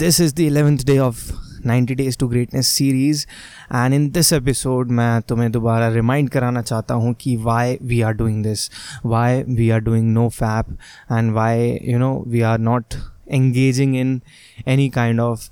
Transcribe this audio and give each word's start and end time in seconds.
This 0.00 0.20
is 0.20 0.34
the 0.34 0.40
eleventh 0.40 0.78
day 0.78 0.98
of 0.98 1.32
ninety 1.66 1.94
days 1.94 2.18
to 2.18 2.28
greatness 2.28 2.66
series 2.66 3.26
and 3.74 3.94
in 3.94 4.10
this 4.10 4.32
episode 4.32 4.90
मैं 4.90 5.20
तुम्हें 5.22 5.52
दोबारा 5.52 5.88
remind 5.88 6.30
कराना 6.30 6.62
चाहता 6.62 6.94
हूँ 6.94 7.14
कि 7.14 7.36
why 7.36 7.78
we 7.82 8.00
are 8.00 8.12
doing 8.12 8.42
this 8.42 8.70
why 9.06 9.42
we 9.42 9.70
are 9.70 9.80
doing 9.80 10.12
no 10.12 10.28
fap 10.28 10.70
and 11.12 11.32
why 11.32 11.78
you 11.84 11.98
know 11.98 12.24
we 12.28 12.40
are 12.40 12.58
not 12.58 12.94
engaging 13.30 13.96
in 13.96 14.20
any 14.68 14.88
kind 14.88 15.20
of 15.20 15.50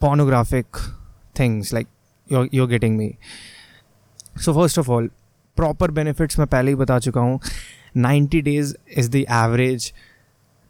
pornographic 0.00 0.66
things 1.40 1.74
like 1.74 1.86
you 2.32 2.48
you're 2.54 2.68
getting 2.68 2.96
me 2.96 3.14
so 4.40 4.52
first 4.52 4.78
of 4.78 4.90
all 4.90 5.10
proper 5.56 5.90
benefits 5.90 6.38
मैं 6.38 6.48
पहले 6.48 6.70
ही 6.70 6.74
बता 6.74 6.98
चुका 6.98 7.20
हूँ. 7.20 7.40
Ninety 7.96 8.40
days 8.40 8.74
is 8.96 9.10
the 9.10 9.16
average 9.16 9.92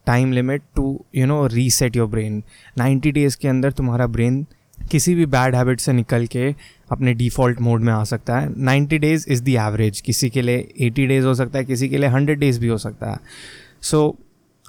time 0.07 0.32
limit 0.32 0.62
to 0.75 1.05
you 1.14 1.27
know 1.27 1.46
reset 1.46 1.96
your 1.96 2.09
brain 2.09 2.43
90 2.79 3.12
days 3.12 3.36
के 3.36 3.48
अंदर 3.48 3.73
तुम्हारा 3.73 4.07
brain 4.07 4.46
किसी 4.91 5.14
भी 5.14 5.27
बैड 5.27 5.54
हैबिट 5.54 5.80
से 5.80 5.93
निकल 5.93 6.27
के 6.27 6.54
अपने 6.93 7.14
डिफ़ॉल्ट 7.14 7.61
मोड 7.61 7.80
में 7.80 7.93
आ 7.93 8.04
सकता 8.04 8.39
है। 8.39 8.49
90 8.64 8.99
डेज़ 8.99 9.27
इज़ 9.29 9.43
दी 9.43 9.57
एवरेज 9.57 10.00
किसी 10.00 10.30
के 10.30 10.43
लिए 10.43 10.68
80 10.80 11.07
डेज़ 11.07 11.27
हो 11.27 11.35
सकता 11.35 11.58
है, 11.58 11.64
किसी 11.64 11.89
के 11.89 11.99
लिए 11.99 12.08
100 12.08 12.39
डेज़ 12.39 12.61
भी 12.61 12.68
हो 12.68 12.79
सकता 12.79 13.11
है। 13.11 13.18
So 13.82 14.18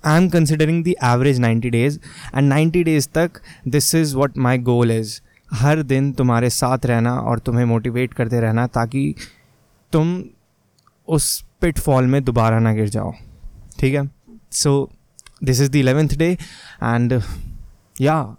I 0.06 0.18
am 0.18 0.30
considering 0.30 0.84
the 0.84 0.88
average 0.88 1.40
90 1.40 1.70
days 1.70 2.00
and 2.36 2.54
90 2.54 2.84
days 2.84 3.08
तक 3.10 3.42
this 3.68 3.96
is 3.96 4.16
what 4.16 4.38
my 4.38 4.58
goal 4.58 4.92
is 4.92 5.20
हर 5.54 5.82
दिन 5.84 6.12
तुम्हारे 6.12 6.50
साथ 6.50 6.86
रहना 6.86 7.16
और 7.16 7.40
तुम्हें 7.40 7.66
मोटिवेट 7.66 8.14
करते 8.14 8.40
रहना 8.40 8.68
ताकि 8.68 9.16
तुम 9.92 10.24
उस 11.08 11.46
पिटफॉल 11.62 12.06
में 12.06 12.24
दोबारा 12.24 12.60
ना 12.60 12.74
गिर 12.74 12.90
जाओ। 12.90 13.14
ठीक 13.80 13.94
है? 13.96 14.10
So 14.52 14.92
this 15.46 15.62
is 15.62 15.72
the 15.72 15.76
eleventh 15.76 16.10
day 16.10 16.32
and 16.84 17.22
या 18.02 18.36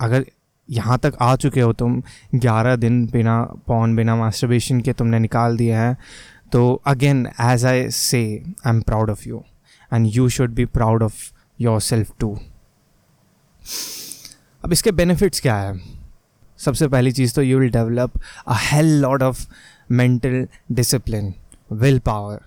अगर 0.00 0.26
यहाँ 0.70 0.98
तक 0.98 1.14
आ 1.20 1.36
चुके 1.36 1.60
हो 1.60 1.72
तुम, 1.72 2.02
ग्यारह 2.34 2.76
दिन 2.76 3.06
बिना, 3.06 3.42
पॉन 3.66 3.96
बिना 3.96 4.16
मास्टरबेशन 4.16 4.80
के 4.80 4.92
तुमने 4.92 5.18
निकाल 5.18 5.56
दिए 5.56 5.74
हैं 5.74 5.96
तो 6.52 6.82
again 6.86 7.28
as 7.40 7.66
I 7.66 7.90
say 7.90 8.42
I 8.66 8.72
am 8.74 8.80
proud 8.80 9.10
of 9.10 9.28
you 9.28 9.44
and 9.92 10.06
you 10.06 10.28
should 10.28 10.50
be 10.50 10.64
proud 10.64 11.02
of 11.02 11.14
yourself 11.80 12.12
too 12.18 12.38
अब 14.64 14.72
इसके 14.72 14.92
बेनिफिट्स 14.92 15.40
क्या 15.40 15.56
है? 15.56 15.80
सबसे 16.58 16.88
पहली 16.88 17.12
चीज़ 17.12 17.34
तो 17.34 17.42
you 17.42 17.58
will 17.58 17.70
develop 17.70 18.12
a 18.48 18.56
hell 18.56 19.00
lot 19.00 19.22
of 19.22 19.46
mental 19.90 20.48
discipline 20.72 21.34
willpower 21.98 22.40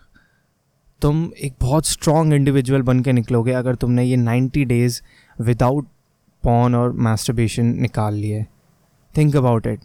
तुम 1.01 1.29
एक 1.41 1.53
बहुत 1.61 1.85
स्ट्रॉन्ग 1.87 2.33
इंडिविजुअल 2.33 2.81
बन 2.81 2.99
के 2.99 3.11
निकलोगे 3.11 3.51
अगर 3.51 3.75
तुमने 3.75 4.03
ये 4.03 4.15
नाइन्टी 4.15 4.63
डेज़ 4.65 4.99
विदाउट 5.37 5.85
पॉन 6.43 6.75
और 6.75 6.91
मास्टरबेशन 6.93 7.65
निकाल 7.81 8.13
लिए। 8.13 8.45
थिंक 9.13 9.35
अबाउट 9.35 9.67
इट 9.67 9.79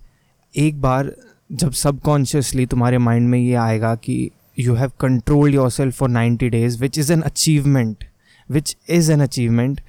एक 0.54 0.80
बार 0.80 1.12
जब 1.52 1.72
सबकॉन्शियसली 1.72 2.66
तुम्हारे 2.66 2.98
माइंड 2.98 3.28
में 3.28 3.38
ये 3.38 3.54
आएगा 3.54 3.94
कि 3.94 4.30
you 4.58 4.74
have 4.74 4.92
control 5.00 5.54
yourself 5.70 5.96
for 5.96 6.08
ninety 6.08 6.48
days 6.48 6.80
which 6.80 6.98
is 6.98 7.12
an 7.12 7.22
achievement 7.22 8.04
which 8.48 8.76
is 8.88 9.12
an 9.12 9.20
achievement 9.20 9.80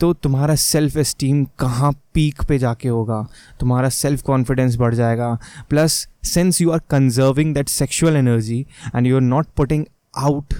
तो 0.00 0.12
तुम्हारा 0.14 0.54
सेल्फ 0.54 0.96
इस्टीम 0.96 1.44
कहाँ 1.58 1.92
पीक 2.14 2.42
पे 2.44 2.58
जाके 2.58 2.88
होगा? 2.88 3.26
तुम्हारा 3.60 3.88
सेल्फ 3.88 4.22
कॉन्फिडेंस 4.22 4.76
बढ़ 4.76 4.94
जाएगा। 4.94 5.32
Plus 5.70 5.92
since 6.24 6.60
you 6.60 6.70
are 6.70 6.78
conserving 6.90 7.54
that 7.54 7.68
sexual 7.68 8.16
energy 8.16 8.60
and 8.96 9.06
you 9.06 9.14
are 9.16 9.20
not 9.22 9.46
putting 9.56 9.84
out 10.16 10.54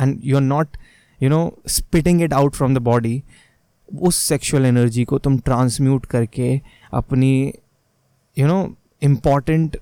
and 0.00 0.20
you 0.24 0.36
are 0.36 0.42
not 0.42 0.76
you 1.22 1.28
know 1.28 1.62
spitting 1.68 2.22
it 2.22 2.32
out 2.32 2.54
from 2.54 2.74
the 2.74 2.78
body 2.78 3.22
उस 4.00 4.16
sexual 4.16 4.66
energy 4.66 5.04
को 5.04 5.18
तुम 5.18 5.38
transmute 5.38 6.06
करके 6.06 6.60
अपनी 6.94 7.52
you 8.38 8.46
no 8.46 8.76
important 9.02 9.76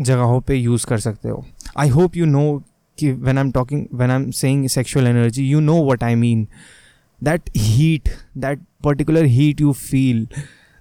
जगहों 0.00 0.40
पे 0.40 0.54
use 0.54 0.86
कर 0.86 0.98
सकते 0.98 1.28
हो। 1.28 1.46
आई 1.78 1.88
होप 1.88 2.16
यू 2.16 2.26
नो 2.26 2.64
कि 2.98 3.12
when 3.12 3.38
I 3.38 3.44
am 3.44 3.52
talking 3.52 3.86
when 3.94 4.10
I 4.10 4.16
am 4.16 4.30
saying 4.30 4.68
sexual 4.68 5.06
energy 5.06 5.48
you 5.48 5.60
know 5.60 5.84
what 5.84 6.04
I 6.04 6.14
mean 6.14 6.48
that 7.22 7.50
heat 7.56 8.08
that 8.36 8.60
particular 8.84 9.24
heat 9.24 9.60
you 9.60 9.72
feel 9.72 10.28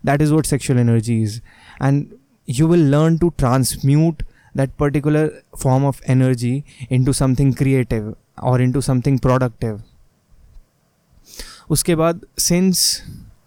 that 0.06 0.22
is 0.22 0.34
what 0.34 0.46
sexual 0.46 0.80
energy 0.80 1.22
is 1.22 1.42
and 1.84 2.08
you 2.52 2.66
will 2.68 2.86
learn 2.94 3.18
to 3.20 3.28
transmute 3.42 4.29
that 4.59 4.77
particular 4.83 5.25
form 5.63 5.85
of 5.91 6.01
energy 6.15 6.55
into 6.99 7.15
something 7.21 7.53
creative 7.63 8.15
or 8.51 8.57
into 8.69 8.87
something 8.91 9.21
productive 9.29 9.83
उसके 11.71 11.95
बाद 11.97 12.21
since 12.39 12.81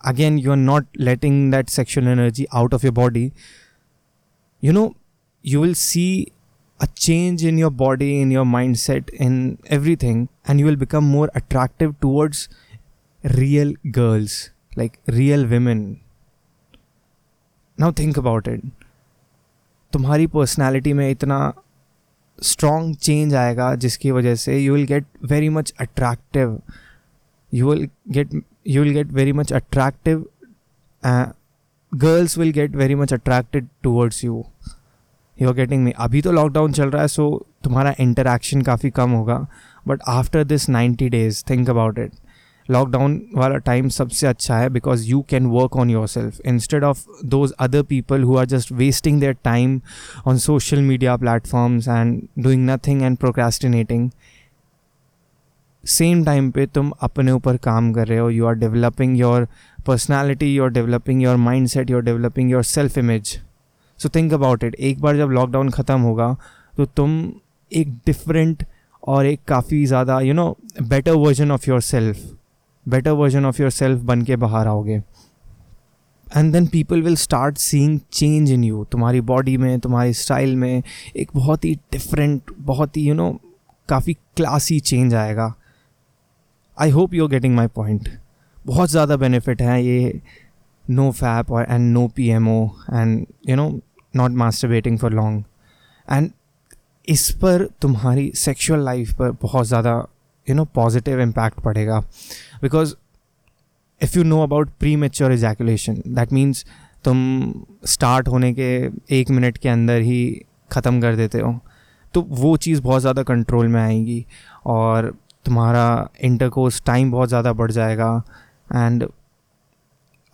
again 0.08 0.38
you 0.40 0.52
are 0.52 0.58
not 0.58 0.86
letting 1.00 1.52
that 1.52 1.70
sexual 1.70 2.08
energy 2.08 2.46
out 2.60 2.74
of 2.74 2.84
your 2.86 2.94
body 2.94 3.32
you 4.64 4.72
know 4.74 4.94
you 5.44 5.60
will 5.62 5.76
see 5.76 6.34
a 6.80 6.88
change 6.88 7.44
in 7.44 7.58
your 7.58 7.70
body, 7.72 8.22
in 8.22 8.32
your 8.32 8.46
mindset, 8.46 9.10
in 9.10 9.58
everything, 9.68 10.28
and 10.46 10.60
you 10.60 10.66
will 10.66 10.76
become 10.76 11.06
more 11.06 11.30
attractive 11.34 12.00
towards 12.00 12.50
real 13.24 13.74
girls, 13.92 14.52
like 14.76 15.00
real 15.08 15.46
women. 15.46 16.02
Now 17.78 17.92
think 17.92 18.18
about 18.18 18.48
it. 18.48 18.62
तुम्हारी 19.93 20.27
personality 20.27 20.93
में 20.93 21.11
इतना 21.11 21.53
strong 22.43 22.97
change 22.97 23.35
आएगा 23.35 23.75
जिसकी 23.75 24.11
वजह 24.11 24.35
से 24.35 24.59
you 24.59 24.75
will 24.75 24.87
get 24.87 25.05
very 25.25 25.49
much 25.49 25.75
attractive 25.81 26.61
will 27.53 27.87
get 28.11 28.31
you 28.67 28.83
will 28.83 28.93
get 28.93 29.07
very 29.07 29.33
much 29.33 29.51
attractive 29.53 30.21
uh, 31.03 31.27
girls 31.93 32.37
will 32.39 32.53
get 32.53 32.71
very 32.71 32.95
much 32.95 33.13
attracted 33.13 33.67
towards 33.87 34.23
you. 34.25 34.37
You 35.43 35.49
are 35.49 35.55
getting 35.55 35.85
me 35.85 35.91
अभी 35.91 36.23
तो 36.23 36.33
lockdown 36.33 36.73
चल 36.73 36.91
रहा 36.91 37.03
है 37.03 37.09
सो 37.09 37.47
तुम्हारा 37.65 37.95
इंटरेक्शन 38.01 38.63
काफ़ी 38.63 38.91
कम 38.91 39.11
होगा. 39.11 39.47
But 39.89 40.01
after 40.09 40.45
this 40.45 40.69
ninety 40.69 41.09
days 41.09 41.43
think 41.51 41.71
about 41.71 41.99
it 41.99 42.13
lockdown 42.69 43.21
वाला 43.35 43.57
टाइम 43.61 43.89
सबसे 43.91 44.27
अच्छा 44.27 44.59
है 44.59 44.69
because 44.71 45.07
you 45.07 45.21
can 45.31 45.47
work 45.49 45.77
on 45.77 45.91
yourself 46.09 46.41
instead 46.47 46.85
of 46.85 47.05
those 47.27 47.53
other 47.61 47.83
people 47.83 48.23
who 48.23 48.37
are 48.37 48.47
just 48.47 48.73
wasting 48.75 49.21
their 49.21 49.37
time 49.45 49.81
on 50.27 50.39
social 50.39 50.81
media 50.83 51.17
platforms 51.17 51.89
and 51.89 52.21
doing 52.39 52.69
nothing 52.71 53.03
and 53.03 53.17
procrastinating 53.17 54.11
same 55.85 56.25
time 56.25 56.51
पे 56.51 56.67
तुम 56.67 56.91
अपने 57.03 57.33
ऊपर 57.33 57.57
काम 57.59 57.93
कर 57.93 58.07
रहे 58.07 58.19
हो 58.19 58.29
you 58.31 58.47
are 58.47 58.55
developing 58.55 59.19
your 59.19 59.47
personality 59.87 60.55
you 60.55 60.65
are 60.65 60.71
developing 60.71 61.23
your 61.23 61.37
mindset 61.69 61.91
you 61.91 61.97
are 61.97 62.03
developing 62.03 62.51
your 62.51 62.63
self 62.65 62.99
image 62.99 63.39
so 64.01 64.09
think 64.09 64.33
about 64.33 64.65
it 64.65 64.75
एक 64.75 65.01
बार 65.01 65.17
जब 65.17 65.31
लॉकडाउन 65.31 65.71
ख़त्म 65.71 66.01
होगा 66.01 66.37
तो 66.75 66.85
तुम 66.97 67.33
एक 67.73 67.95
डिफरेंट 68.07 68.65
और 69.09 69.27
एक 69.27 69.41
काफ़ी 69.49 69.85
ज़्यादा 69.87 70.21
you 70.21 70.35
know 70.35 70.47
better 70.83 71.13
version 71.17 71.51
of 71.51 71.69
yourself 71.81 72.23
better 72.87 73.11
version 73.13 73.45
of 73.47 73.61
yourself 73.71 74.01
बन 74.03 74.23
के 74.23 74.37
बाहर 74.37 74.69
आओगे। 74.69 75.03
And 76.27 76.53
then 76.53 76.67
people 76.67 77.03
will 77.03 77.17
start 77.17 77.59
seeing 77.59 77.99
change 78.13 78.51
in 78.53 78.65
you 78.65 78.85
तुम्हारी 78.93 79.21
बॉडी 79.23 79.57
में, 79.57 79.79
तुम्हारी 79.81 80.13
स्टाइल 80.15 80.57
में 80.57 80.83
एक 81.17 81.31
बहुत 81.35 81.65
ही 81.65 81.75
डिफरेंट 81.93 82.53
बहुत 82.59 82.97
ही 82.97 83.09
यू 83.09 83.15
नो 83.15 83.31
काफ़ी 83.89 84.15
क्लासी 84.37 84.79
चेंज 84.81 85.15
आएगा। 85.15 85.53
I 86.77 86.91
hope 86.91 87.15
you 87.15 87.25
are 87.25 87.31
getting 87.31 87.55
my 87.57 87.67
point 87.75 88.09
बहुत 88.67 88.91
ज़्यादा 88.91 89.17
बेनिफिट 89.17 89.63
है 89.63 89.83
ये 89.85 90.21
नो 90.85 91.11
फैप 91.11 91.51
और 91.53 91.67
and 91.71 91.93
no 91.93 92.07
P 92.17 92.29
M 92.31 92.49
O 92.49 92.65
and 92.93 93.27
you 93.49 93.57
know 93.57 93.69
not 94.15 94.31
masturbating 94.69 94.99
for 94.99 95.13
long 95.13 95.45
and 96.09 96.31
इस 97.09 97.31
पर 97.37 97.67
तुम्हारी 97.83 98.31
सेक्शुअल 98.35 98.85
लाइफ 98.85 99.13
पर 99.15 99.31
बहुत 99.43 99.67
ज़्यादा 99.67 99.95
यू 100.47 100.55
नो 100.55 100.65
पॉजिटिव 100.75 101.21
इम्पैक्ट 101.21 101.61
पड़ेगा 101.61 102.01
because 102.63 102.95
if 104.01 104.19
you 104.19 104.25
know 104.25 104.43
about 104.43 104.71
premature 104.97 105.33
ejaculation 105.33 106.03
that 106.09 106.33
means 106.33 106.65
तुम 107.05 107.19
स्टार्ट 107.87 108.29
होने 108.29 108.53
के 108.53 108.73
एक 109.11 109.31
मिनट 109.31 109.59
के 109.59 109.69
अंदर 109.69 110.01
ही 110.01 110.23
ख़त्म 110.73 111.01
कर 111.01 111.17
देते 111.17 111.39
हो 111.39 111.59
तो 112.15 112.21
वो 112.31 112.57
चीज़ 112.57 112.81
बहुत 112.83 113.01
ज़्यादा 113.01 113.23
कंट्रोल 113.23 113.69
में 113.69 113.81
आएगी 113.81 114.25
और 114.67 115.15
तुम्हारा 115.45 115.87
इंटरकोर्स 116.25 116.83
टाइम 116.87 117.11
बहुत 117.13 117.29
ज़्यादा 117.29 117.53
बढ़ 117.53 117.71
जाएगा 117.71 118.23
एंड 118.75 119.07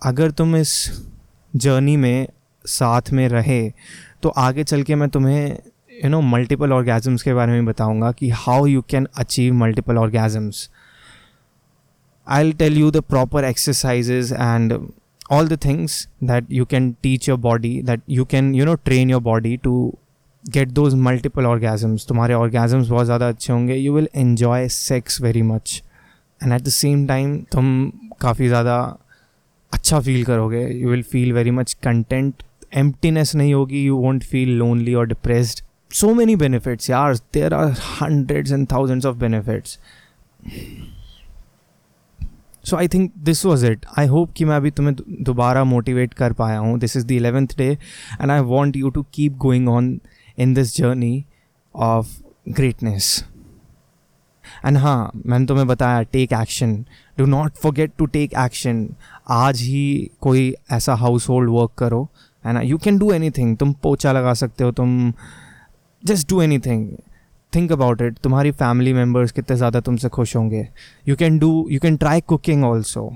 अगर 0.01 0.31
तुम 0.31 0.55
इस 0.55 0.73
जर्नी 1.53 1.95
में 1.97 2.27
साथ 2.65 3.11
में 3.11 3.27
रहे 3.29 3.61
तो 4.23 4.29
आगे 4.37 4.63
चल 4.63 4.83
के 4.83 4.95
मैं 4.95 5.09
तुम्हें 5.09 5.57
यू 6.03 6.09
नो 6.09 6.21
मल्टीपल 6.21 6.73
ऑर्गेजम्स 6.73 7.23
के 7.23 7.33
बारे 7.33 7.51
में 7.51 7.65
बताऊँगा 7.65 8.11
कि 8.11 8.29
how 8.45 8.65
you 8.65 8.81
can 8.89 9.07
achieve 9.17 9.53
multiple 9.55 9.97
orgasms 9.97 10.69
I 12.27 12.43
will 12.43 12.53
tell 12.59 12.77
you 12.77 12.91
the 12.91 13.01
proper 13.09 13.45
exercises 13.45 14.33
and 14.33 14.79
all 15.37 15.49
the 15.49 15.57
things 15.63 15.95
that 16.27 16.47
you 16.57 16.65
can 16.69 16.85
teach 17.05 17.27
your 17.29 17.35
body, 17.41 17.69
that 17.89 17.99
you 18.13 18.23
can, 18.29 18.47
you 18.59 18.65
know, 18.69 18.73
train 18.87 19.11
your 19.13 19.19
body 19.25 19.57
to 19.65 19.73
get 20.45 20.69
those 20.69 20.93
multiple 21.07 21.45
orgasms 21.45 22.07
तुम्हारे 22.07 22.33
orgasms 22.33 22.87
बहुत 22.89 23.05
ज़्यादा 23.05 23.27
अच्छे 23.29 23.51
होंगे. 23.53 23.75
You 23.75 23.93
will 23.93 24.07
enjoy 24.15 24.67
sex 24.69 25.19
very 25.21 25.41
much 25.41 25.81
and 26.41 26.53
at 26.53 26.61
the 26.61 26.69
same 26.69 27.05
time 27.07 27.37
तुम 27.51 27.91
काफ़ी 28.21 28.47
ज़्यादा 28.47 28.77
अच्छा 29.71 29.99
feel 29.99 30.23
करोगे. 30.25 30.65
You 30.81 30.89
will 30.89 31.03
feel 31.11 31.33
very 31.33 31.51
much 31.51 31.73
content 31.83 32.43
emptiness 32.77 33.35
नहीं 33.35 33.53
होगी. 33.53 33.85
यू 33.85 33.97
वॉन्ट 33.97 34.23
फील 34.23 34.57
लोनली 34.57 34.93
और 34.93 35.07
डिप्रेस्ड 35.07 35.63
सो 35.91 36.13
मेनी 36.13 36.35
बेनिफिट्स 36.35 36.89
यार 36.89 37.15
there 37.33 37.53
are 37.53 37.71
hundreds 38.01 38.51
and 38.51 38.67
thousands 38.71 39.05
of 39.05 39.15
benefits 39.17 39.77
so 42.69 42.77
I 42.77 42.87
think 42.87 43.11
this 43.25 43.45
was 43.45 43.65
it 43.65 43.85
I 43.97 44.07
hope 44.07 44.33
कि 44.37 44.45
मैं 44.45 44.55
अभी 44.55 44.71
तुम्हें 44.71 44.95
दोबारा 45.23 45.63
मोटिवेट 45.63 46.13
कर 46.13 46.33
पाया 46.33 46.57
हूँ. 46.59 46.77
This 46.79 46.95
is 46.97 47.05
the 47.07 47.11
eleventh 47.11 47.57
day 47.57 47.67
and 48.21 48.31
I 48.31 48.39
want 48.39 48.75
you 48.77 48.89
to 48.89 49.03
keep 49.13 49.37
going 49.37 49.69
on 49.69 49.99
in 50.37 50.53
this 50.53 50.75
journey 50.77 51.23
of 51.75 52.07
greatness 52.49 53.23
and 54.65 54.77
हाँ 54.77 55.11
मैंने 55.25 55.45
तुम्हें 55.45 55.67
बताया 55.67 56.01
take 56.03 56.33
action 56.33 56.75
do 57.17 57.25
not 57.25 57.57
forget 57.63 57.91
to 57.97 58.05
take 58.05 58.33
action 58.39 58.87
आज 59.29 59.61
ही 59.61 60.11
कोई 60.21 60.53
ऐसा 60.71 60.93
हाउस 60.95 61.29
होल्ड 61.29 61.49
वर्क 61.49 61.71
करो. 61.77 62.07
ना 62.45 62.61
you 62.61 62.77
can 62.77 62.97
do 62.99 63.11
any 63.11 63.29
thing 63.31 63.55
तुम 63.57 63.73
पोचा 63.83 64.11
लगा 64.11 64.33
सकते 64.33 64.63
हो, 64.63 64.71
तुम 64.71 65.13
just 66.03 66.29
do 66.29 66.41
anything 66.59 66.87
think 67.53 67.71
about 67.71 68.01
it 68.01 68.17
तुम्हारी 68.23 68.51
फैमिली 68.51 68.93
मेंबर्स 68.93 69.31
कितने 69.31 69.57
ज़्यादा 69.57 69.79
तुमसे 69.79 70.09
खुश 70.09 70.35
होंगे. 70.35 70.67
You 71.07 71.15
can 71.15 71.39
do 71.39 71.67
you 71.71 71.79
can 71.79 71.97
try 71.97 72.21
cooking 72.21 72.63
also 72.63 73.11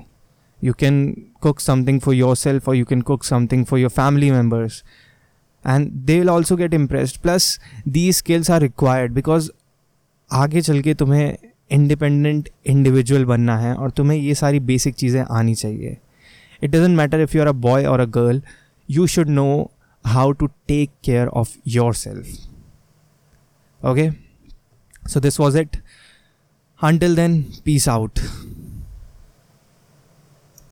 you 0.64 0.72
can 0.72 1.04
cook 1.42 1.60
something 1.60 2.00
for 2.00 2.14
yourself 2.36 2.68
और 2.68 2.76
you 2.76 2.84
can 2.84 3.00
cook 3.02 3.24
something 3.24 3.64
for 3.64 3.80
your 3.80 3.90
family 3.90 4.30
members 4.30 4.82
and 5.64 5.90
they 5.90 6.18
will 6.18 6.30
also 6.30 6.56
get 6.56 6.74
impressed 6.74 7.20
plus 7.20 7.58
the 7.88 8.12
skills 8.12 8.50
are 8.50 8.60
required 8.60 9.12
because 9.12 9.50
आगे 10.30 10.60
चल 10.60 10.80
के 10.80 10.94
तुम्हें 10.94 11.36
independent 11.70 12.48
individual 12.66 13.24
बनना 13.24 13.56
है 13.58 13.74
और 13.74 13.90
तुम्हें 13.90 14.18
ये 14.18 14.34
सारी 14.34 14.60
बेसिक 14.60 14.94
चीज़ें 14.94 15.22
आनी 15.22 15.54
चाहिए. 15.54 15.96
It 16.62 16.70
doesn't 16.70 16.96
matter 16.96 17.20
if 17.20 17.36
you 17.36 17.42
are 17.42 17.48
a 17.48 17.52
boy 17.52 17.84
और 17.84 18.00
a 18.00 18.04
girl 18.04 18.42
you 18.88 19.06
should 19.06 19.28
know 19.28 19.70
how 20.04 20.32
to 20.32 20.46
take 20.46 20.90
care 21.04 21.26
of 21.26 21.56
your 21.66 21.94
yourself. 21.94 22.53
Okay, 23.84 24.12
so 25.06 25.20
this 25.20 25.38
was 25.38 25.54
it. 25.54 25.76
Until 26.80 27.14
then, 27.14 27.52
peace 27.64 27.86
out. 27.86 28.18